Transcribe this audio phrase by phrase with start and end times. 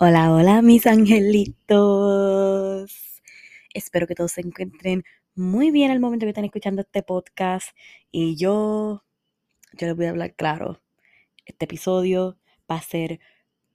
[0.00, 1.72] Hola, hola mis angelitos.
[3.74, 5.02] Espero que todos se encuentren
[5.34, 7.76] muy bien al momento que están escuchando este podcast.
[8.12, 9.04] Y yo,
[9.72, 10.80] yo les voy a hablar claro.
[11.46, 12.38] Este episodio
[12.70, 13.18] va a ser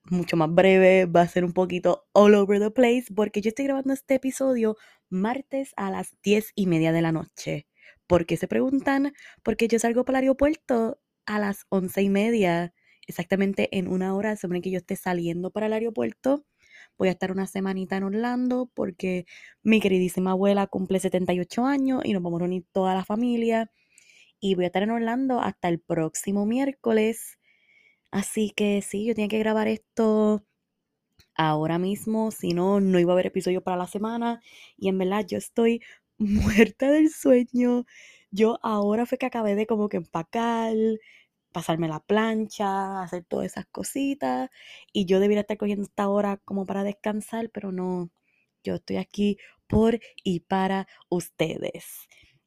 [0.05, 3.65] mucho más breve, va a ser un poquito all over the place, porque yo estoy
[3.65, 4.77] grabando este episodio
[5.09, 7.67] martes a las 10 y media de la noche.
[8.07, 9.13] ¿Por qué se preguntan?
[9.43, 12.73] Porque yo salgo para el aeropuerto a las once y media
[13.07, 16.45] exactamente en una hora, supone que yo esté saliendo para el aeropuerto.
[16.97, 19.25] Voy a estar una semanita en Orlando porque
[19.63, 23.71] mi queridísima abuela cumple 78 años y nos vamos a reunir toda la familia.
[24.39, 27.39] Y voy a estar en Orlando hasta el próximo miércoles.
[28.11, 30.43] Así que sí, yo tenía que grabar esto
[31.35, 34.41] ahora mismo, si no, no iba a haber episodio para la semana.
[34.77, 35.81] Y en verdad yo estoy
[36.17, 37.85] muerta del sueño.
[38.31, 40.75] Yo ahora fue que acabé de como que empacar,
[41.53, 44.49] pasarme la plancha, hacer todas esas cositas.
[44.93, 48.11] Y yo debería estar cogiendo esta hora como para descansar, pero no.
[48.63, 49.37] Yo estoy aquí
[49.67, 51.85] por y para ustedes.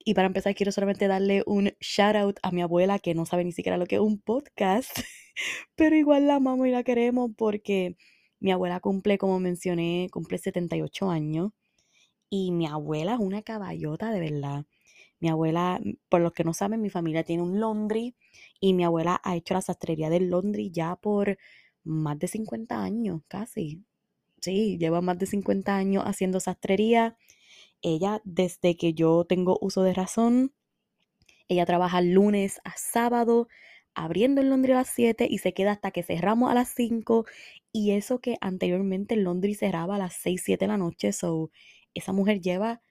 [0.04, 3.44] Y para empezar, quiero solamente darle un shout out a mi abuela que no sabe
[3.44, 4.90] ni siquiera lo que es un podcast,
[5.76, 7.96] pero igual la amamos y la queremos porque
[8.40, 11.52] mi abuela cumple, como mencioné, cumple 78 años.
[12.30, 14.66] Y mi abuela es una caballota de verdad.
[15.20, 18.16] Mi abuela, por los que no saben, mi familia tiene un laundry
[18.60, 21.38] y mi abuela ha hecho la sastrería del laundry ya por
[21.84, 23.82] más de 50 años, casi.
[24.40, 27.16] Sí, lleva más de 50 años haciendo sastrería.
[27.82, 30.54] Ella, desde que yo tengo uso de razón,
[31.48, 33.48] ella trabaja lunes a sábado,
[33.94, 37.24] abriendo el laundry a las 7 y se queda hasta que cerramos a las 5.
[37.72, 41.12] Y eso que anteriormente el laundry cerraba a las 6, 7 de la noche.
[41.12, 41.50] So,
[41.94, 42.82] esa mujer lleva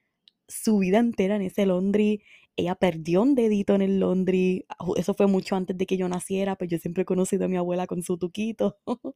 [0.48, 2.22] su vida entera en ese laundry.
[2.56, 4.66] Ella perdió un dedito en el laundry.
[4.98, 7.58] Eso fue mucho antes de que yo naciera, pues yo siempre he conocido a mi
[7.58, 8.78] abuela con su tuquito.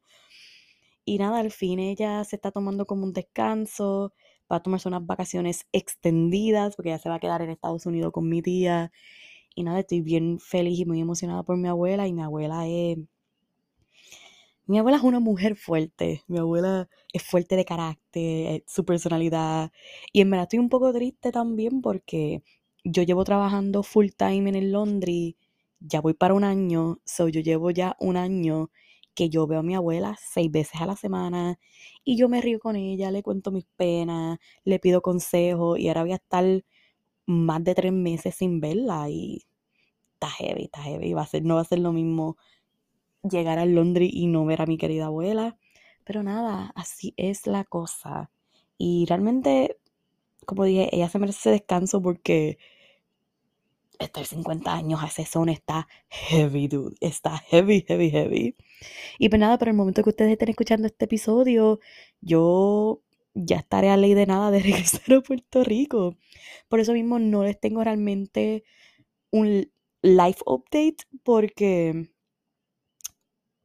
[1.04, 4.12] y nada, al fin ella se está tomando como un descanso,
[4.50, 8.12] va a tomarse unas vacaciones extendidas, porque ella se va a quedar en Estados Unidos
[8.12, 8.92] con mi tía.
[9.54, 12.06] Y nada, estoy bien feliz y muy emocionada por mi abuela.
[12.08, 12.98] Y mi abuela es
[14.70, 19.72] mi abuela es una mujer fuerte, mi abuela es fuerte de carácter, eh, su personalidad.
[20.12, 22.44] Y en verdad estoy un poco triste también porque
[22.84, 25.36] yo llevo trabajando full time en el laundry,
[25.80, 28.70] ya voy para un año, so yo llevo ya un año
[29.14, 31.58] que yo veo a mi abuela seis veces a la semana
[32.04, 36.02] y yo me río con ella, le cuento mis penas, le pido consejos y ahora
[36.02, 36.44] voy a estar
[37.26, 39.46] más de tres meses sin verla y
[40.14, 42.36] está heavy, está heavy, va no va a ser lo mismo
[43.22, 45.56] llegar a Londres y no ver a mi querida abuela.
[46.04, 48.30] Pero nada, así es la cosa.
[48.78, 49.78] Y realmente,
[50.46, 52.58] como dije, ella se merece ese descanso porque
[53.98, 56.96] estar 50 años a ese son está heavy, dude.
[57.00, 58.56] Está heavy, heavy, heavy.
[59.18, 61.80] Y pues nada, pero el momento que ustedes estén escuchando este episodio,
[62.20, 63.02] yo
[63.34, 66.16] ya estaré a ley de nada de regresar a Puerto Rico.
[66.68, 68.64] Por eso mismo no les tengo realmente
[69.30, 69.70] un
[70.02, 72.10] life update porque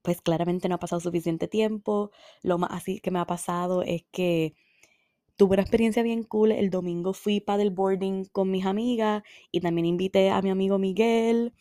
[0.06, 2.12] pues claramente no ha pasado suficiente tiempo.
[2.44, 4.54] Lo más así que me ha pasado es que
[5.38, 6.52] tuve una experiencia bien cool.
[6.52, 11.54] El domingo fui el boarding con mis amigas y también invité a mi amigo Miguel.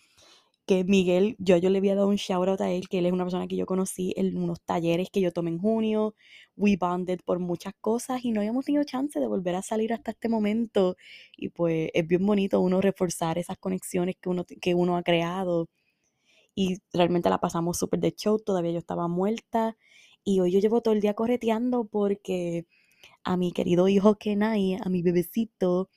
[0.67, 3.13] Que Miguel, yo, yo le había dado un shout out a él, que él es
[3.13, 6.15] una persona que yo conocí en unos talleres que yo tomé en junio.
[6.57, 10.13] We bonded por muchas cosas y no habíamos tenido chance de volver a salir hasta
[10.13, 10.97] este momento.
[11.37, 15.69] Y pues es bien bonito uno reforzar esas conexiones que uno, que uno ha creado
[16.55, 19.77] y realmente la pasamos súper de show, todavía yo estaba muerta
[20.25, 22.67] y hoy yo llevo todo el día correteando porque
[23.25, 25.91] a mi querido hijo Kenai, a mi bebecito,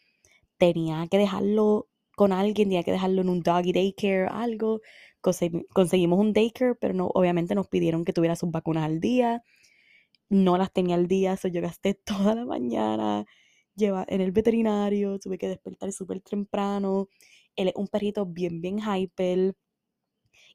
[0.58, 4.82] tenía que dejarlo con alguien, tenía que dejarlo en un doggy daycare, algo.
[5.74, 9.44] conseguimos un daycare, pero no, obviamente nos pidieron que tuviera sus vacunas al día.
[10.30, 13.26] No las tenía al día, so yo gasté toda la mañana
[13.78, 17.08] lleva, en el veterinario, tuve que despertar súper temprano.
[17.56, 19.56] Él es un perrito bien, bien hyper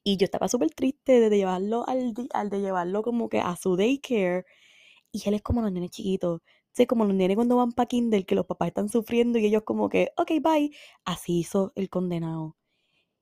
[0.03, 3.75] y yo estaba súper triste de llevarlo al, al de llevarlo como que a su
[3.77, 4.45] daycare.
[5.11, 6.41] Y él es como los nenes chiquitos.
[6.73, 9.63] sé como los nenes cuando van para Kindle, que los papás están sufriendo y ellos
[9.65, 10.71] como que, ok, bye.
[11.05, 12.57] Así hizo el condenado.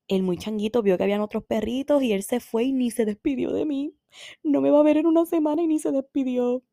[0.07, 3.05] el muy changuito vio que habían otros perritos y él se fue y ni se
[3.05, 3.95] despidió de mí.
[4.43, 6.63] No me va a ver en una semana y ni se despidió.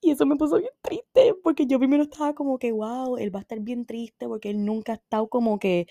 [0.00, 3.40] Y eso me puso bien triste, porque yo primero estaba como que, wow, él va
[3.40, 5.86] a estar bien triste porque él nunca ha estado como que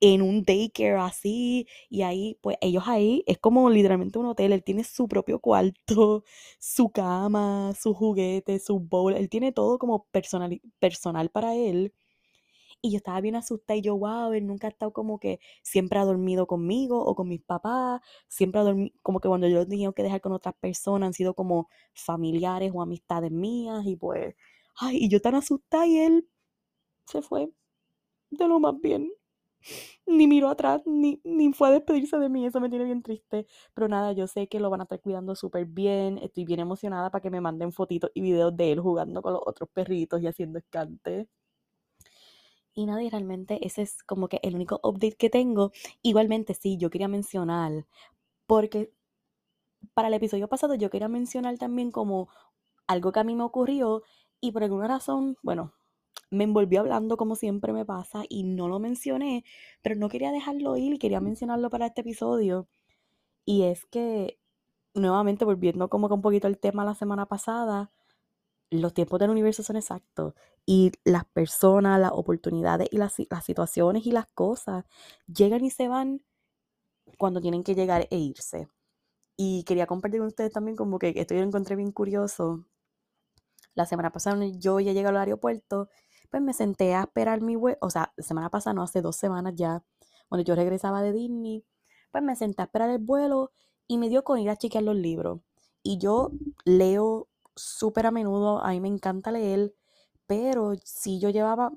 [0.00, 4.62] en un daycare así, y ahí, pues ellos ahí, es como literalmente un hotel, él
[4.64, 6.24] tiene su propio cuarto,
[6.60, 11.92] su cama, su juguete, su bowl, él tiene todo como personal, personal para él.
[12.80, 15.98] Y yo estaba bien asustada y yo, wow, él nunca ha estado como que siempre
[15.98, 19.66] ha dormido conmigo o con mis papás, siempre ha dormido, como que cuando yo lo
[19.66, 24.34] tenía que dejar con otras personas han sido como familiares o amistades mías y pues,
[24.76, 26.28] ay, y yo tan asustada y él
[27.06, 27.50] se fue
[28.30, 29.12] de lo más bien.
[30.06, 33.46] Ni miró atrás, ni, ni fue a despedirse de mí, eso me tiene bien triste.
[33.74, 37.10] Pero nada, yo sé que lo van a estar cuidando súper bien, estoy bien emocionada
[37.10, 40.26] para que me manden fotitos y videos de él jugando con los otros perritos y
[40.26, 41.28] haciendo escante.
[42.74, 45.72] Y nada, y realmente ese es como que el único update que tengo.
[46.02, 47.86] Igualmente, sí, yo quería mencionar,
[48.46, 48.92] porque
[49.94, 52.28] para el episodio pasado yo quería mencionar también como
[52.86, 54.02] algo que a mí me ocurrió
[54.40, 55.74] y por alguna razón, bueno,
[56.30, 59.44] me envolvió hablando como siempre me pasa y no lo mencioné,
[59.82, 62.68] pero no quería dejarlo ir y quería mencionarlo para este episodio.
[63.44, 64.38] Y es que,
[64.94, 67.90] nuevamente volviendo como que un poquito al tema la semana pasada,
[68.70, 70.34] los tiempos del universo son exactos
[70.66, 74.84] y las personas, las oportunidades y las, las, situaciones y las cosas
[75.26, 76.22] llegan y se van
[77.18, 78.68] cuando tienen que llegar e irse.
[79.36, 82.66] Y quería compartir con ustedes también como que esto yo lo encontré bien curioso.
[83.74, 85.88] La semana pasada yo ya llegué al aeropuerto,
[86.30, 89.54] pues me senté a esperar mi vuelo, o sea, semana pasada, no, hace dos semanas
[89.56, 89.82] ya,
[90.28, 91.64] cuando yo regresaba de Disney,
[92.10, 93.52] pues me senté a esperar el vuelo
[93.86, 95.40] y me dio con ir a chequear los libros.
[95.82, 96.32] Y yo
[96.64, 99.74] leo súper a menudo, a mí me encanta leer,
[100.26, 101.72] pero sí yo llevaba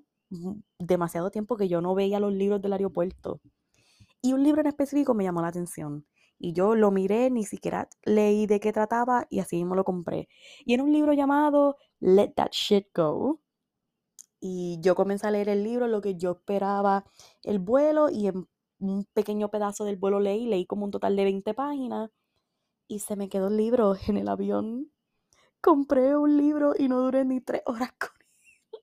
[0.79, 3.41] demasiado tiempo que yo no veía los libros del aeropuerto.
[4.21, 6.05] Y un libro en específico me llamó la atención.
[6.39, 10.27] Y yo lo miré, ni siquiera leí de qué trataba y así mismo lo compré.
[10.65, 13.40] Y era un libro llamado Let That Shit Go.
[14.41, 17.05] Y yo comencé a leer el libro, lo que yo esperaba
[17.43, 18.47] el vuelo y en
[18.79, 22.11] un pequeño pedazo del vuelo leí, leí como un total de 20 páginas
[22.87, 24.91] y se me quedó el libro en el avión
[25.61, 28.79] compré un libro y no duré ni tres horas con él.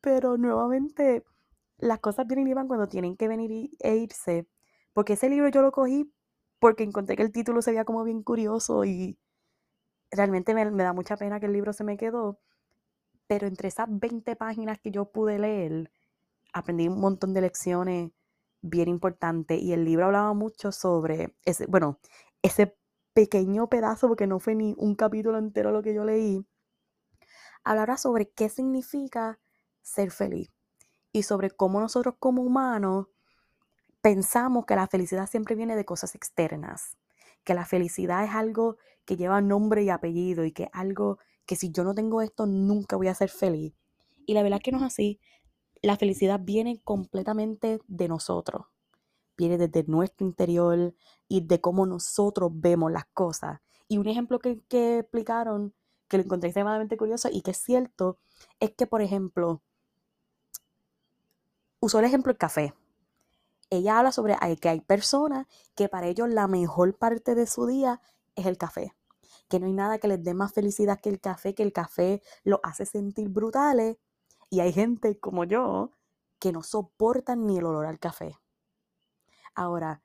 [0.00, 1.24] Pero nuevamente,
[1.78, 4.46] las cosas vienen y van cuando tienen que venir e irse.
[4.92, 6.12] Porque ese libro yo lo cogí
[6.58, 9.18] porque encontré que el título se veía como bien curioso y
[10.10, 12.40] realmente me, me da mucha pena que el libro se me quedó.
[13.32, 15.90] Pero entre esas 20 páginas que yo pude leer,
[16.52, 18.10] aprendí un montón de lecciones
[18.60, 21.98] bien importantes y el libro hablaba mucho sobre ese, bueno,
[22.42, 22.76] ese
[23.14, 26.46] pequeño pedazo, porque no fue ni un capítulo entero lo que yo leí,
[27.64, 29.40] hablará sobre qué significa
[29.80, 30.52] ser feliz
[31.10, 33.06] y sobre cómo nosotros como humanos
[34.02, 36.98] pensamos que la felicidad siempre viene de cosas externas,
[37.44, 38.76] que la felicidad es algo
[39.06, 42.46] que lleva nombre y apellido y que es algo que si yo no tengo esto
[42.46, 43.74] nunca voy a ser feliz.
[44.26, 45.20] Y la verdad es que no es así.
[45.82, 48.66] La felicidad viene completamente de nosotros
[49.36, 50.94] viene desde nuestro interior
[51.28, 53.60] y de cómo nosotros vemos las cosas.
[53.88, 55.74] Y un ejemplo que, que explicaron,
[56.08, 58.18] que lo encontré extremadamente curioso y que es cierto,
[58.60, 59.62] es que, por ejemplo,
[61.80, 62.74] usó el ejemplo del café.
[63.70, 68.00] Ella habla sobre que hay personas que para ellos la mejor parte de su día
[68.36, 68.94] es el café.
[69.48, 72.22] Que no hay nada que les dé más felicidad que el café, que el café
[72.44, 73.98] lo hace sentir brutales.
[74.50, 75.92] Y hay gente como yo
[76.38, 78.38] que no soportan ni el olor al café.
[79.54, 80.02] Ahora,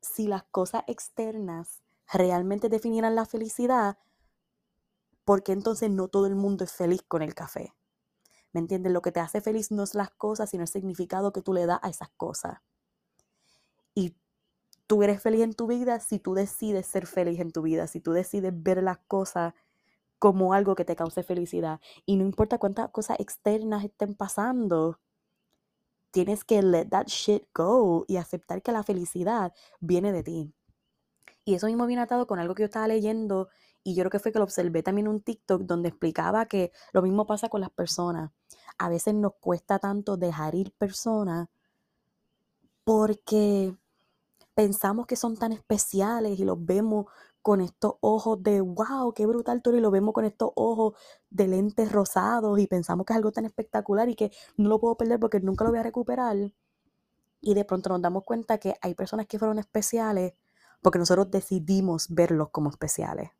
[0.00, 1.82] si las cosas externas
[2.12, 3.98] realmente definieran la felicidad,
[5.24, 7.74] ¿por qué entonces no todo el mundo es feliz con el café?
[8.52, 8.92] ¿Me entiendes?
[8.92, 11.66] Lo que te hace feliz no es las cosas, sino el significado que tú le
[11.66, 12.58] das a esas cosas.
[13.94, 14.16] Y
[14.90, 18.00] tú eres feliz en tu vida si tú decides ser feliz en tu vida, si
[18.00, 19.54] tú decides ver las cosas
[20.18, 21.78] como algo que te cause felicidad.
[22.06, 24.98] Y no importa cuántas cosas externas estén pasando,
[26.10, 30.52] tienes que let that shit go y aceptar que la felicidad viene de ti.
[31.44, 33.48] Y eso mismo viene atado con algo que yo estaba leyendo
[33.84, 36.72] y yo creo que fue que lo observé también en un TikTok donde explicaba que
[36.92, 38.32] lo mismo pasa con las personas.
[38.76, 41.48] A veces nos cuesta tanto dejar ir personas
[42.82, 43.76] porque
[44.60, 47.06] pensamos que son tan especiales y los vemos
[47.40, 50.92] con estos ojos de wow, qué brutal tú y lo vemos con estos ojos
[51.30, 54.98] de lentes rosados y pensamos que es algo tan espectacular y que no lo puedo
[54.98, 56.36] perder porque nunca lo voy a recuperar.
[57.40, 60.34] Y de pronto nos damos cuenta que hay personas que fueron especiales
[60.82, 63.30] porque nosotros decidimos verlos como especiales.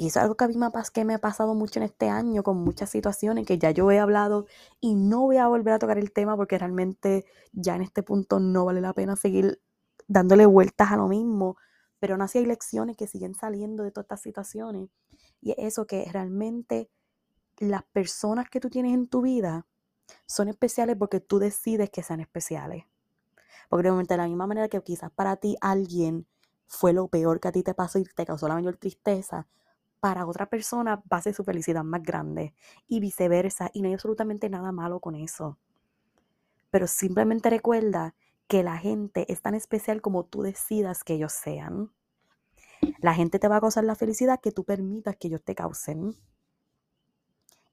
[0.00, 2.08] Y eso es algo que a mí me, que me ha pasado mucho en este
[2.08, 4.46] año con muchas situaciones que ya yo he hablado
[4.80, 8.38] y no voy a volver a tocar el tema porque realmente ya en este punto
[8.38, 9.60] no vale la pena seguir
[10.06, 11.56] dándole vueltas a lo mismo.
[11.98, 14.88] Pero no así hay lecciones que siguen saliendo de todas estas situaciones.
[15.40, 16.88] Y es eso que realmente
[17.58, 19.66] las personas que tú tienes en tu vida
[20.26, 22.84] son especiales porque tú decides que sean especiales.
[23.68, 26.28] Porque de la misma manera que quizás para ti alguien
[26.68, 29.48] fue lo peor que a ti te pasó y te causó la mayor tristeza,
[30.00, 32.54] para otra persona va a ser su felicidad más grande
[32.86, 33.70] y viceversa.
[33.72, 35.58] Y no hay absolutamente nada malo con eso.
[36.70, 38.14] Pero simplemente recuerda
[38.46, 41.92] que la gente es tan especial como tú decidas que ellos sean.
[42.98, 46.16] La gente te va a causar la felicidad que tú permitas que ellos te causen.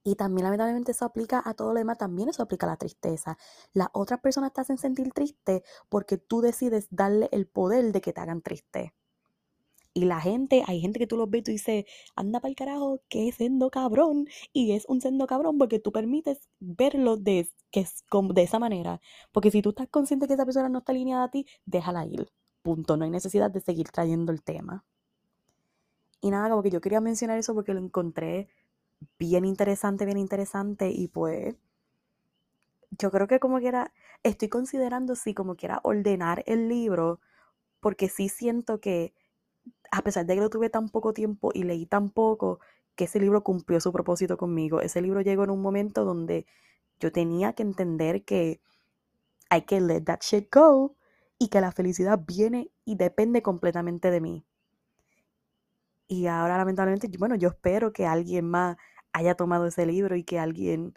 [0.03, 3.38] Y también lamentablemente eso aplica a todo lo demás, también eso aplica a la tristeza.
[3.74, 8.13] Las otras personas te hacen sentir triste porque tú decides darle el poder de que
[8.13, 8.94] te hagan triste.
[9.98, 11.86] Y la gente, hay gente que tú los ves y tú dices,
[12.18, 14.28] anda para el carajo, que es sendo cabrón.
[14.52, 18.60] Y es un sendo cabrón porque tú permites verlo de, que es como, de esa
[18.60, 19.00] manera.
[19.32, 22.30] Porque si tú estás consciente que esa persona no está alineada a ti, déjala ir.
[22.62, 22.98] Punto.
[22.98, 24.84] No hay necesidad de seguir trayendo el tema.
[26.20, 28.50] Y nada, como que yo quería mencionar eso porque lo encontré
[29.18, 30.92] bien interesante, bien interesante.
[30.92, 31.56] Y pues,
[32.92, 37.22] yo creo que como quiera, estoy considerando si como quiera ordenar el libro,
[37.80, 39.14] porque sí siento que
[39.96, 42.60] a pesar de que lo tuve tan poco tiempo y leí tan poco,
[42.96, 44.82] que ese libro cumplió su propósito conmigo.
[44.82, 46.46] Ese libro llegó en un momento donde
[47.00, 48.60] yo tenía que entender que
[49.50, 50.96] hay que let that shit go
[51.40, 54.46] y que la felicidad viene y depende completamente de mí.
[56.08, 58.75] Y ahora lamentablemente, bueno, yo espero que alguien más
[59.14, 60.94] haya tomado ese libro y que alguien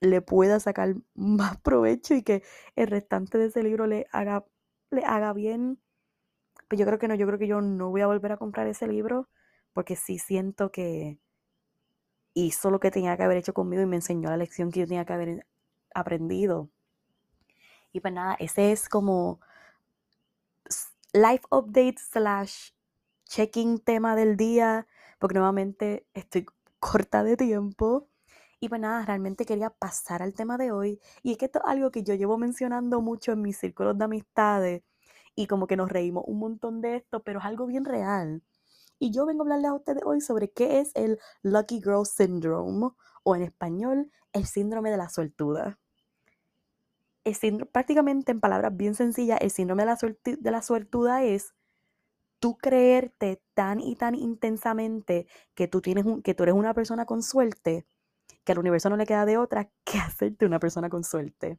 [0.00, 2.42] le pueda sacar más provecho y que
[2.76, 4.46] el restante de ese libro le haga,
[4.90, 5.78] le haga bien
[6.68, 8.66] pues yo creo que no, yo creo que yo no voy a volver a comprar
[8.66, 9.28] ese libro
[9.72, 11.18] porque sí siento que
[12.34, 14.86] hizo lo que tenía que haber hecho conmigo y me enseñó la lección que yo
[14.86, 15.46] tenía que haber
[15.94, 16.70] aprendido.
[17.92, 19.40] Y pues nada, ese es como
[21.12, 22.70] life update slash
[23.24, 24.86] checking tema del día,
[25.18, 26.46] porque nuevamente estoy
[26.78, 28.08] corta de tiempo.
[28.60, 31.00] Y pues nada, realmente quería pasar al tema de hoy.
[31.22, 34.04] Y es que esto es algo que yo llevo mencionando mucho en mis círculos de
[34.04, 34.82] amistades
[35.36, 38.42] y como que nos reímos un montón de esto, pero es algo bien real.
[38.98, 42.90] Y yo vengo a hablarles a ustedes hoy sobre qué es el Lucky Girl Syndrome,
[43.22, 45.78] o en español, el síndrome de la suertuda.
[47.72, 49.98] prácticamente en palabras bien sencillas, el síndrome de la,
[50.38, 51.54] de la suertuda es
[52.38, 57.04] tú creerte tan y tan intensamente que tú, tienes un, que tú eres una persona
[57.04, 57.86] con suerte,
[58.44, 61.58] que al universo no le queda de otra que hacerte una persona con suerte.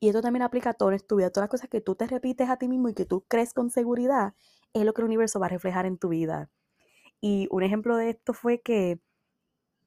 [0.00, 1.30] Y esto también aplica a todo en tu vida.
[1.30, 3.70] Todas las cosas que tú te repites a ti mismo y que tú crees con
[3.70, 4.34] seguridad
[4.72, 6.50] es lo que el universo va a reflejar en tu vida.
[7.20, 9.00] Y un ejemplo de esto fue que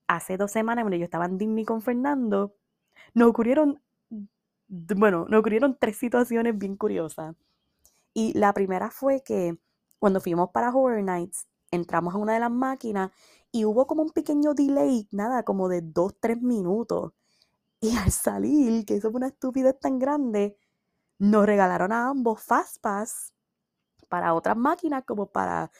[0.08, 2.56] hace dos semanas, cuando yo estaba en Disney con Fernando,
[3.14, 3.82] nos ocurrieron,
[4.68, 7.36] bueno, nos ocurrieron tres situaciones bien curiosas.
[8.14, 9.58] Y la primera fue que
[10.00, 13.12] cuando fuimos para Horror Nights, entramos a una de las máquinas
[13.52, 17.14] y hubo como un pequeño delay, nada, como de dos, tres minutos.
[17.82, 20.56] Y al salir, que eso una estupidez tan grande,
[21.18, 23.34] nos regalaron a ambos Fastpass
[24.08, 25.72] para otras máquinas como para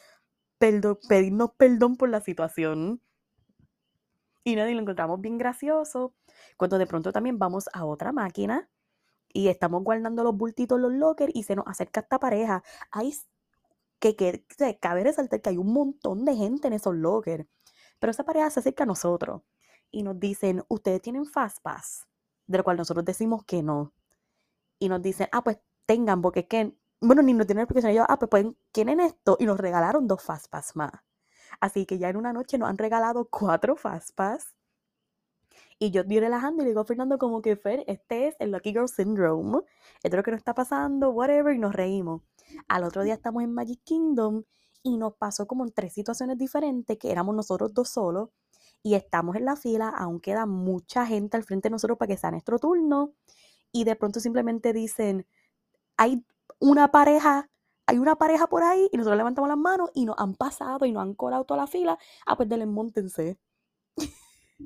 [0.58, 3.00] pedirnos perdón por la situación.
[4.44, 6.14] Y nadie lo encontramos bien gracioso.
[6.56, 8.68] Cuando de pronto también vamos a otra máquina
[9.32, 12.64] y estamos guardando los bultitos en los lockers y se nos acerca esta pareja.
[12.90, 13.14] Hay
[14.00, 17.46] que, que, que cabe resaltar que hay un montón de gente en esos lockers.
[18.00, 19.42] Pero esa pareja se acerca a nosotros
[19.92, 22.08] y nos dicen, ustedes tienen Fastpass,
[22.46, 23.92] de lo cual nosotros decimos que no.
[24.78, 27.92] Y nos dicen, ah, pues tengan, porque que, bueno, ni nos tienen explicación.
[27.92, 29.36] Yo, ah, pues pueden, quieren esto.
[29.38, 30.92] Y nos regalaron dos Fastpass más.
[31.60, 34.54] Así que ya en una noche nos han regalado cuatro Fastpass.
[35.78, 38.50] Y yo estoy relajando y le digo a Fernando como que, Fer, este es el
[38.50, 39.58] Lucky Girl Syndrome.
[40.02, 42.22] Esto es lo que nos está pasando, whatever, y nos reímos.
[42.68, 44.44] Al otro día estamos en Magic Kingdom
[44.82, 48.30] y nos pasó como en tres situaciones diferentes, que éramos nosotros dos solos
[48.82, 52.16] y estamos en la fila, aún queda mucha gente al frente de nosotros para que
[52.16, 53.14] sea nuestro turno
[53.72, 55.26] y de pronto simplemente dicen,
[55.96, 56.24] hay
[56.60, 57.50] una pareja,
[57.86, 60.92] hay una pareja por ahí y nosotros levantamos las manos y nos han pasado y
[60.92, 63.38] nos han colado toda la fila, ah, pues denle, montense.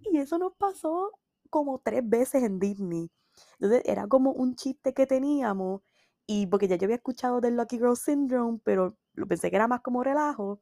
[0.00, 1.12] y eso nos pasó
[1.50, 3.10] como tres veces en Disney.
[3.58, 5.82] Entonces era como un chiste que teníamos
[6.26, 9.68] y porque ya yo había escuchado del Lucky Girl Syndrome, pero lo pensé que era
[9.68, 10.60] más como relajo.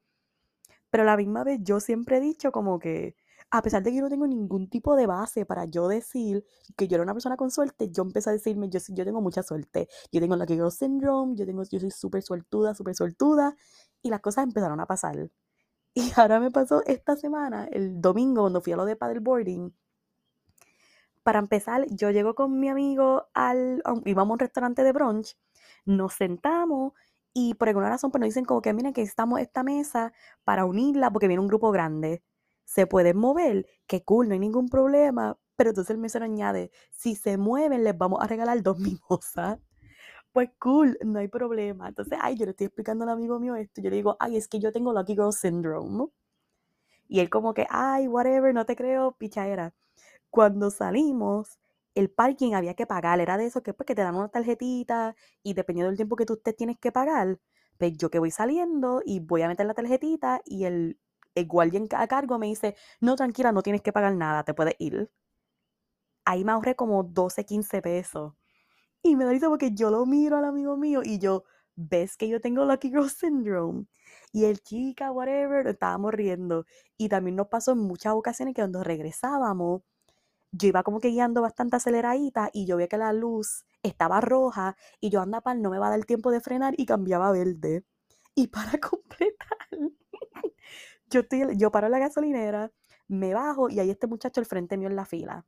[0.91, 3.17] Pero la misma vez yo siempre he dicho como que,
[3.51, 6.45] a pesar de que yo no tengo ningún tipo de base para yo decir
[6.77, 9.43] que yo era una persona con suerte, yo empecé a decirme, yo, yo tengo mucha
[9.43, 9.89] suerte.
[10.13, 13.57] Yo tengo la que Girl Syndrome, yo, tengo, yo soy súper suertuda, súper suertuda.
[14.03, 15.31] Y las cosas empezaron a pasar.
[15.95, 19.75] Y ahora me pasó esta semana, el domingo, cuando fui a lo de paddleboarding.
[21.25, 23.83] Para empezar, yo llego con mi amigo al.
[24.05, 25.37] íbamos a un restaurante de brunch,
[25.85, 26.93] nos sentamos
[27.35, 30.13] y por alguna razón pues nos dicen como que miren que estamos esta mesa
[30.45, 32.23] para unirla porque viene un grupo grande.
[32.65, 35.39] Se pueden mover, que cool, no hay ningún problema.
[35.57, 39.59] Pero entonces el mesero añade, si se mueven les vamos a regalar dos mimosas.
[40.33, 41.89] Pues cool, no hay problema.
[41.89, 43.81] Entonces, ay, yo le estoy explicando al amigo mío esto.
[43.81, 46.09] Yo le digo, ay, es que yo tengo Lucky Girl Syndrome.
[47.09, 49.75] Y él como que, ay, whatever, no te creo, pichadera.
[50.31, 51.59] Cuando salimos,
[51.95, 53.21] el parking había que pagar.
[53.21, 56.27] Era de eso que, pues, que te dan una tarjetita y dependiendo del tiempo que
[56.27, 57.39] tú usted tienes que pagar,
[57.79, 60.99] pues yo que voy saliendo y voy a meter la tarjetita y el,
[61.35, 64.75] el guardián a cargo me dice, no, tranquila, no tienes que pagar nada, te puedes
[64.79, 65.11] ir.
[66.25, 68.35] Ahí me ahorré como 12, 15 pesos.
[69.03, 71.45] Y me da risa porque yo lo miro al amigo mío y yo,
[71.77, 73.87] ¿ves que yo tengo Lucky Girl Syndrome?
[74.33, 76.67] Y el chica, whatever, estábamos riendo.
[76.97, 79.83] Y también nos pasó en muchas ocasiones que cuando regresábamos,
[80.53, 84.77] yo iba como que guiando bastante aceleradita y yo veía que la luz estaba roja
[85.01, 87.33] y yo anda pal, no me va a dar tiempo de frenar y cambiaba a
[87.33, 87.85] verde.
[88.35, 89.59] Y para completar,
[91.07, 92.73] yo, estoy, yo paro en la gasolinera,
[93.09, 95.47] me bajo y ahí este muchacho al frente mío en la fila.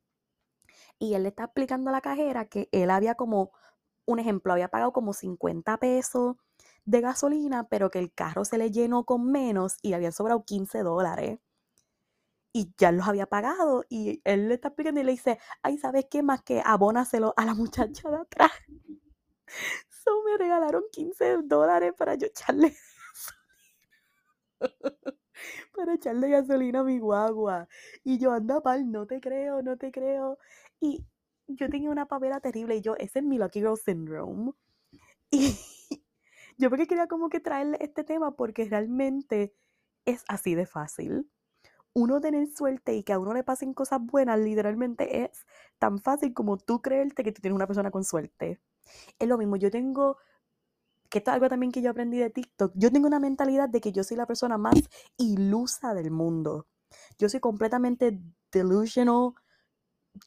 [0.99, 3.51] Y él le está explicando a la cajera que él había como,
[4.05, 6.35] un ejemplo, había pagado como 50 pesos
[6.85, 10.83] de gasolina, pero que el carro se le llenó con menos y habían sobrado 15
[10.83, 11.39] dólares
[12.53, 16.05] y ya los había pagado y él le está explicando y le dice, ay, ¿sabes
[16.09, 16.21] qué?
[16.23, 18.51] Más que abónaselo a la muchacha de atrás.
[19.89, 22.75] So me regalaron 15 dólares para yo echarle
[25.75, 27.67] para echarle gasolina a mi guagua.
[28.03, 30.37] Y yo, anda pal, no te creo, no te creo.
[30.79, 31.05] Y
[31.47, 34.53] yo tenía una papera terrible y yo, ese es mi Lucky Girl Syndrome.
[35.29, 35.55] Y
[36.57, 39.53] yo porque quería como que traerle este tema porque realmente
[40.05, 41.29] es así de fácil
[41.93, 45.45] uno tener suerte y que a uno le pasen cosas buenas, literalmente es
[45.79, 48.61] tan fácil como tú creerte que tú tienes una persona con suerte.
[49.19, 50.17] Es lo mismo, yo tengo,
[51.09, 53.81] que esto es algo también que yo aprendí de TikTok, yo tengo una mentalidad de
[53.81, 54.75] que yo soy la persona más
[55.17, 56.67] ilusa del mundo.
[57.17, 58.19] Yo soy completamente
[58.51, 59.33] delusional.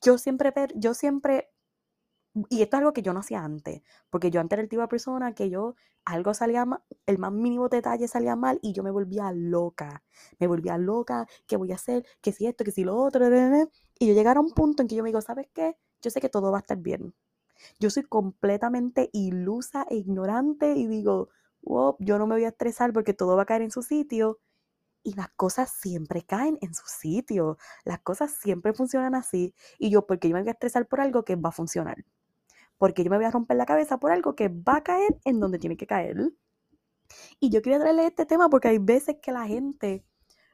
[0.02, 1.53] Yo siempre, yo siempre
[2.50, 4.82] y esto es algo que yo no hacía antes, porque yo antes era el tipo
[4.82, 8.82] de persona que yo algo salía mal, el más mínimo detalle salía mal y yo
[8.82, 10.02] me volvía loca.
[10.38, 12.04] Me volvía loca, ¿qué voy a hacer?
[12.20, 12.64] ¿Qué si esto?
[12.64, 13.26] ¿Qué si lo otro?
[13.98, 15.76] Y yo llegara a un punto en que yo me digo, ¿sabes qué?
[16.02, 17.14] Yo sé que todo va a estar bien.
[17.80, 21.30] Yo soy completamente ilusa e ignorante y digo,
[21.62, 24.40] wow, yo no me voy a estresar porque todo va a caer en su sitio.
[25.04, 27.58] Y las cosas siempre caen en su sitio.
[27.84, 29.54] Las cosas siempre funcionan así.
[29.78, 32.04] Y yo, porque yo me voy a estresar por algo que va a funcionar
[32.84, 35.40] porque yo me voy a romper la cabeza por algo que va a caer en
[35.40, 36.34] donde tiene que caer.
[37.40, 40.04] Y yo quería traerle este tema porque hay veces que la gente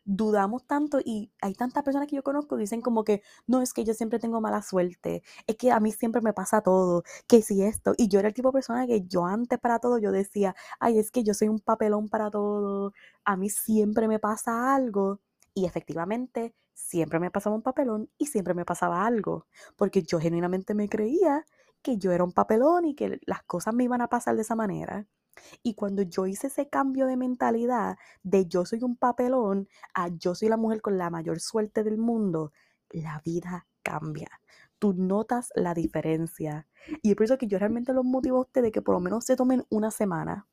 [0.05, 3.73] dudamos tanto y hay tantas personas que yo conozco que dicen como que no, es
[3.73, 7.43] que yo siempre tengo mala suerte, es que a mí siempre me pasa todo, que
[7.43, 10.13] si esto, y yo era el tipo de persona que yo antes para todo yo
[10.13, 12.93] decía, ay, es que yo soy un papelón para todo,
[13.25, 15.19] a mí siempre me pasa algo
[15.53, 20.75] y efectivamente siempre me pasaba un papelón y siempre me pasaba algo, porque yo genuinamente
[20.75, 21.45] me creía
[21.83, 24.55] que yo era un papelón y que las cosas me iban a pasar de esa
[24.55, 25.07] manera.
[25.63, 30.35] Y cuando yo hice ese cambio de mentalidad de yo soy un papelón a yo
[30.35, 32.53] soy la mujer con la mayor suerte del mundo,
[32.91, 34.29] la vida cambia.
[34.79, 36.67] Tú notas la diferencia.
[37.03, 39.25] Y es por eso que yo realmente los motivo a ustedes que por lo menos
[39.25, 40.47] se tomen una semana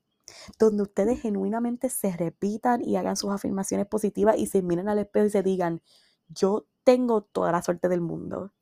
[0.60, 5.28] donde ustedes genuinamente se repitan y hagan sus afirmaciones positivas y se miren al espejo
[5.28, 5.82] y se digan,
[6.28, 8.54] yo tengo toda la suerte del mundo.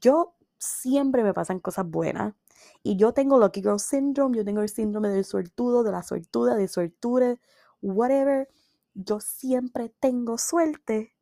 [0.00, 2.34] Yo siempre me pasan cosas buenas.
[2.82, 6.54] Y yo tengo Lucky Girl Syndrome, yo tengo el síndrome del suertudo, de la suertuda,
[6.54, 7.40] de suerture,
[7.82, 8.48] whatever.
[8.94, 11.14] Yo siempre tengo suerte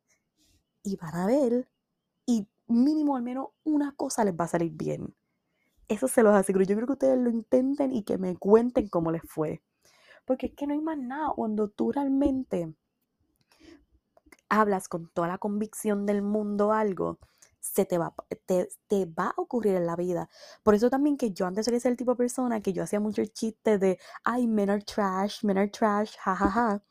[0.83, 1.67] y van a ver
[2.25, 5.15] y mínimo al menos una cosa les va a salir bien.
[5.87, 6.65] Eso se los aseguro.
[6.65, 9.61] Yo creo que ustedes lo intenten y que me cuenten cómo les fue.
[10.25, 11.31] Porque es que no hay más nada.
[11.35, 12.73] Cuando tú realmente
[14.49, 17.19] hablas con toda la convicción del mundo algo,
[17.73, 18.13] se te va,
[18.45, 20.29] te, te, va a ocurrir en la vida.
[20.63, 23.21] Por eso también que yo antes ser el tipo de persona que yo hacía mucho
[23.21, 26.49] el chiste de, ay, men are trash, men are trash, jajaja.
[26.49, 26.83] Ja, ja.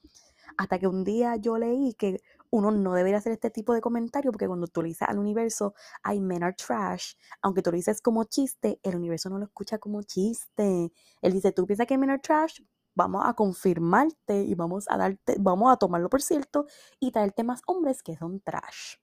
[0.56, 4.30] Hasta que un día yo leí que uno no debería hacer este tipo de comentario
[4.30, 8.00] porque cuando tú le dices al universo, ay, men are trash, aunque tú lo dices
[8.00, 10.92] como chiste, el universo no lo escucha como chiste.
[11.22, 12.60] Él dice, tú piensas que men are trash,
[12.94, 16.66] vamos a confirmarte y vamos a darte, vamos a tomarlo por cierto
[17.00, 18.96] y traerte más hombres que son trash.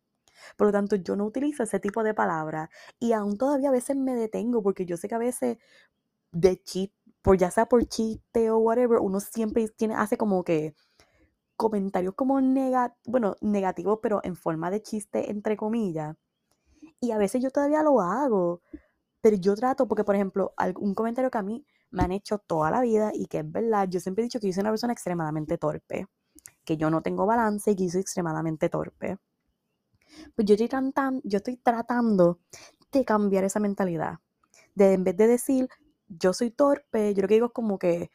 [0.57, 3.95] Por lo tanto, yo no utilizo ese tipo de palabras y aún todavía a veces
[3.95, 5.57] me detengo porque yo sé que a veces
[6.31, 10.75] de chiste, por ya sea por chiste o whatever, uno siempre tiene, hace como que
[11.57, 16.15] comentarios como nega, bueno, negativos, pero en forma de chiste, entre comillas.
[16.99, 18.61] Y a veces yo todavía lo hago,
[19.21, 22.71] pero yo trato, porque por ejemplo, un comentario que a mí me han hecho toda
[22.71, 24.93] la vida y que es verdad, yo siempre he dicho que yo soy una persona
[24.93, 26.07] extremadamente torpe,
[26.65, 29.17] que yo no tengo balance y que soy extremadamente torpe.
[30.35, 32.39] Pues yo estoy, tratando, yo estoy tratando
[32.91, 34.19] de cambiar esa mentalidad.
[34.75, 35.69] De en vez de decir,
[36.07, 38.11] yo soy torpe, yo lo que digo es como que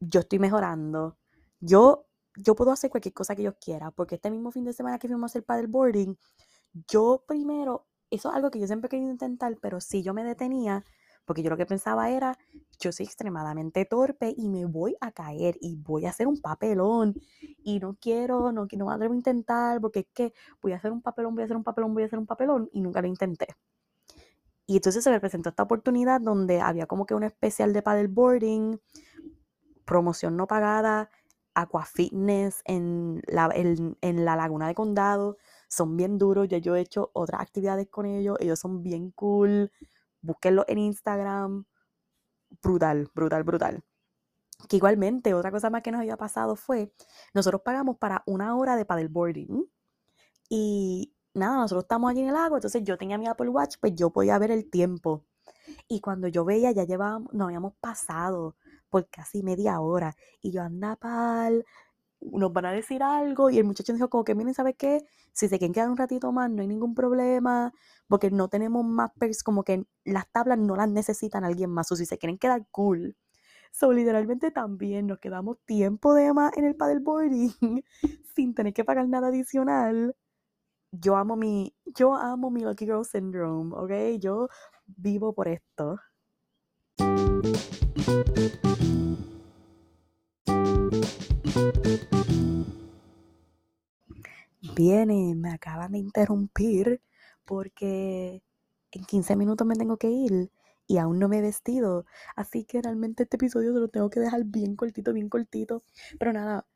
[0.00, 1.18] yo estoy mejorando.
[1.60, 4.98] Yo, yo puedo hacer cualquier cosa que yo quiera, porque este mismo fin de semana
[4.98, 6.18] que fuimos a hacer paddleboarding,
[6.88, 10.24] yo primero, eso es algo que yo siempre he querido intentar, pero si yo me
[10.24, 10.84] detenía,
[11.30, 12.36] porque yo lo que pensaba era,
[12.80, 17.14] yo soy extremadamente torpe y me voy a caer y voy a hacer un papelón
[17.62, 20.90] y no quiero, no, no me atrevo a intentar porque es que voy a hacer
[20.90, 23.06] un papelón, voy a hacer un papelón, voy a hacer un papelón y nunca lo
[23.06, 23.46] intenté.
[24.66, 28.80] Y entonces se me presentó esta oportunidad donde había como que un especial de paddleboarding,
[29.84, 31.10] promoción no pagada,
[31.54, 35.36] aqua fitness en la, en, en la laguna de condado.
[35.68, 39.70] Son bien duros, ya yo he hecho otras actividades con ellos, ellos son bien cool
[40.22, 41.64] búsquenlo en Instagram.
[42.62, 43.82] Brutal, brutal, brutal.
[44.68, 46.92] Que igualmente, otra cosa más que nos había pasado fue,
[47.34, 49.66] nosotros pagamos para una hora de paddleboarding.
[50.48, 53.94] Y nada, nosotros estamos allí en el lago, entonces yo tenía mi Apple Watch, pues
[53.94, 55.24] yo podía ver el tiempo.
[55.88, 58.56] Y cuando yo veía, ya llevábamos, nos habíamos pasado
[58.88, 60.16] por casi media hora.
[60.42, 61.64] Y yo andaba pal,
[62.20, 63.50] nos van a decir algo.
[63.50, 65.04] Y el muchacho dijo como que, miren, ¿sabes qué?
[65.32, 67.72] Si se quieren quedar un ratito más, no hay ningún problema,
[68.08, 69.10] porque no tenemos más,
[69.44, 73.16] como que las tablas no las necesitan alguien más, o si se quieren quedar cool.
[73.72, 77.84] So, literalmente también nos quedamos tiempo de más en el paddleboarding
[78.34, 80.16] sin tener que pagar nada adicional.
[80.92, 84.20] Yo amo mi, yo amo mi Lucky Girl Syndrome, ¿ok?
[84.20, 84.48] Yo
[84.86, 85.98] vivo por esto.
[94.80, 97.02] Viene, me acaban de interrumpir
[97.44, 98.42] porque
[98.92, 100.50] en 15 minutos me tengo que ir
[100.86, 102.06] y aún no me he vestido.
[102.34, 105.82] Así que realmente este episodio se lo tengo que dejar bien cortito, bien cortito.
[106.18, 106.66] Pero nada,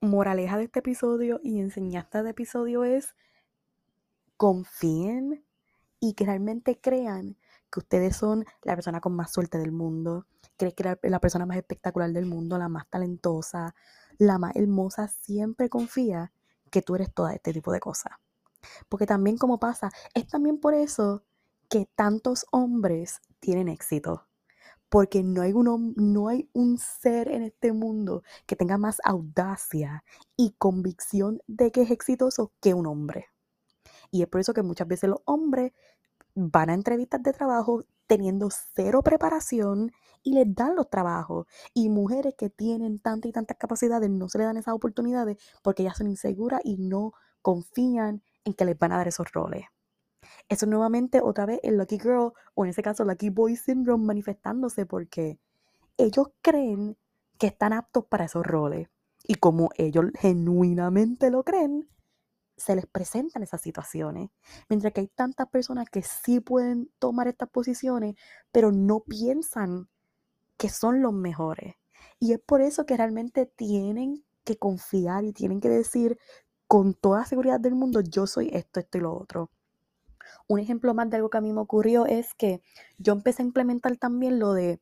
[0.00, 3.16] moraleja de este episodio y enseñanza de episodio es
[4.36, 5.44] confíen
[5.98, 7.36] y que realmente crean
[7.72, 10.26] que ustedes son la persona con más suerte del mundo,
[10.56, 13.74] que la, la persona más espectacular del mundo, la más talentosa,
[14.18, 16.32] la más hermosa, siempre confía
[16.70, 18.12] que tú eres todo este tipo de cosas.
[18.88, 21.24] Porque también como pasa, es también por eso
[21.68, 24.26] que tantos hombres tienen éxito.
[24.88, 30.02] Porque no hay, no hay un ser en este mundo que tenga más audacia
[30.36, 33.26] y convicción de que es exitoso que un hombre.
[34.10, 35.72] Y es por eso que muchas veces los hombres
[36.34, 39.92] van a entrevistas de trabajo teniendo cero preparación
[40.24, 41.46] y les dan los trabajos.
[41.74, 45.84] Y mujeres que tienen tantas y tantas capacidades no se le dan esas oportunidades porque
[45.84, 49.66] ellas son inseguras y no confían en que les van a dar esos roles.
[50.48, 54.86] Eso nuevamente otra vez el Lucky Girl o en ese caso Lucky Boy Syndrome manifestándose
[54.86, 55.38] porque
[55.96, 56.96] ellos creen
[57.38, 58.88] que están aptos para esos roles.
[59.24, 61.88] Y como ellos genuinamente lo creen,
[62.58, 64.30] se les presentan esas situaciones.
[64.68, 68.16] Mientras que hay tantas personas que sí pueden tomar estas posiciones,
[68.52, 69.88] pero no piensan
[70.56, 71.76] que son los mejores.
[72.18, 76.18] Y es por eso que realmente tienen que confiar y tienen que decir
[76.66, 79.50] con toda seguridad del mundo, yo soy esto, esto y lo otro.
[80.48, 82.60] Un ejemplo más de algo que a mí me ocurrió es que
[82.98, 84.80] yo empecé a implementar también lo de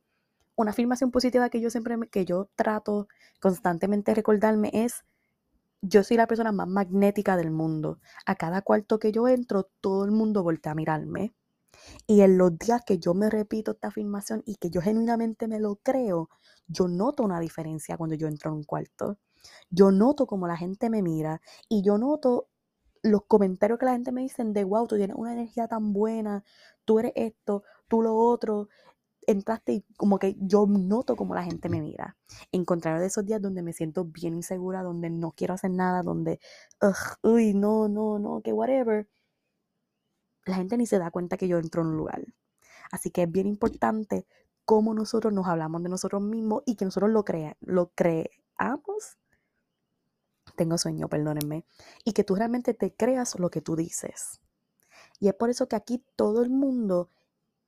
[0.55, 3.07] una afirmación positiva que yo siempre que yo trato
[3.39, 5.05] constantemente de recordarme es
[5.81, 7.99] yo soy la persona más magnética del mundo.
[8.25, 11.33] A cada cuarto que yo entro, todo el mundo voltea a mirarme.
[12.07, 15.59] Y en los días que yo me repito esta afirmación y que yo genuinamente me
[15.59, 16.29] lo creo,
[16.67, 19.19] yo noto una diferencia cuando yo entro en un cuarto.
[19.69, 22.49] Yo noto como la gente me mira y yo noto
[23.03, 26.43] los comentarios que la gente me dicen de wow, tú tienes una energía tan buena,
[26.83, 28.69] tú eres esto, tú lo otro
[29.27, 32.17] entraste y como que yo noto como la gente me mira.
[32.51, 36.01] En contrario de esos días donde me siento bien insegura, donde no quiero hacer nada,
[36.01, 36.39] donde,
[37.21, 39.07] uy, no, no, no, que whatever,
[40.45, 42.23] la gente ni se da cuenta que yo entro en un lugar.
[42.91, 44.25] Así que es bien importante
[44.65, 49.17] cómo nosotros nos hablamos de nosotros mismos y que nosotros lo, crea, lo creamos.
[50.55, 51.65] Tengo sueño, perdónenme.
[52.05, 54.39] Y que tú realmente te creas lo que tú dices.
[55.19, 57.09] Y es por eso que aquí todo el mundo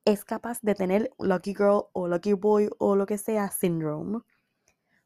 [0.06, 4.20] es capaz de tener Lucky Girl o Lucky Boy o lo que sea syndrome.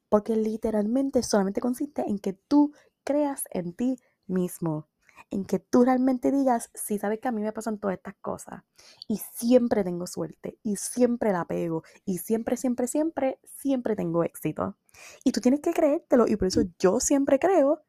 [0.10, 4.88] Porque literalmente solamente consiste en que tú creas en ti mismo.
[5.30, 8.64] En que tú realmente digas, sí, sabes que a mí me pasan todas estas cosas.
[9.08, 10.60] Y siempre tengo suerte.
[10.64, 11.84] Y siempre la pego.
[12.06, 14.78] Y siempre, siempre, siempre, siempre tengo éxito.
[15.24, 16.28] Y tú tienes que creértelo.
[16.28, 17.84] Y por eso yo siempre creo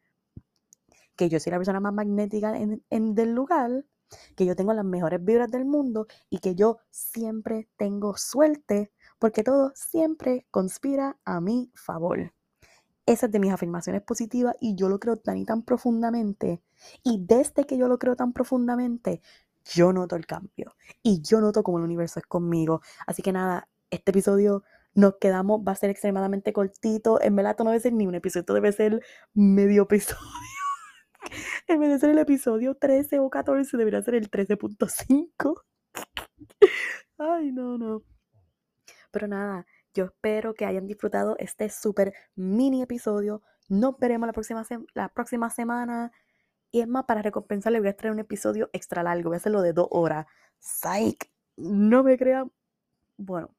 [1.16, 3.84] que yo soy la persona más magnética en, en del lugar,
[4.36, 9.42] que yo tengo las mejores vibras del mundo y que yo siempre tengo suerte porque
[9.42, 12.32] todo siempre conspira a mi favor.
[13.06, 16.62] Esa es de mis afirmaciones positivas y yo lo creo tan y tan profundamente.
[17.02, 19.20] Y desde que yo lo creo tan profundamente,
[19.64, 22.80] yo noto el cambio y yo noto cómo el universo es conmigo.
[23.06, 24.62] Así que nada, este episodio
[24.94, 27.20] nos quedamos, va a ser extremadamente cortito.
[27.20, 29.02] En verdad, no debe ser ni un episodio, debe ser
[29.34, 30.53] medio episodio.
[31.68, 35.62] en vez de ser el episodio 13 o 14, debería ser el 13.5.
[37.18, 38.02] Ay, no, no.
[39.10, 43.42] Pero nada, yo espero que hayan disfrutado este súper mini episodio.
[43.68, 46.10] Nos veremos la próxima, la próxima semana.
[46.70, 49.30] Y es más, para recompensarle voy a traer un episodio extra largo.
[49.30, 50.26] Voy a hacerlo de dos horas.
[50.58, 51.30] Psych.
[51.56, 52.50] No me crean.
[53.16, 53.54] Bueno,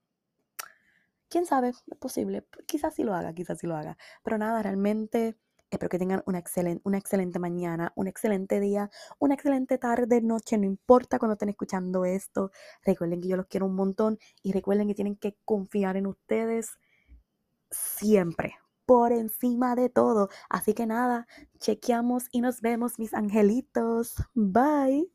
[1.30, 2.46] quién sabe, es posible.
[2.68, 3.98] Quizás sí lo haga, quizás sí lo haga.
[4.24, 5.38] Pero nada, realmente
[5.70, 10.58] espero que tengan una excelente, una excelente mañana, un excelente día, una excelente tarde, noche,
[10.58, 12.52] no importa cuando estén escuchando esto.
[12.84, 16.78] Recuerden que yo los quiero un montón y recuerden que tienen que confiar en ustedes
[17.72, 20.30] siempre, por encima de todo.
[20.50, 21.28] Así que nada,
[21.60, 24.16] chequeamos y nos vemos, mis angelitos.
[24.34, 25.15] Bye.